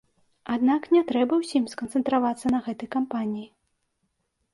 [0.53, 3.45] Аднак, не трэба ўсім сканцэнтравацца на гэтай кампаніі.